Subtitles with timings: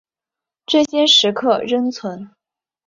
[0.65, 2.31] 这些石刻仍存。